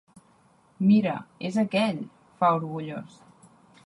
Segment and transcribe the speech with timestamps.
[0.85, 1.11] Mira,
[1.49, 1.99] és aquell!
[2.39, 3.21] —fa, orgullós.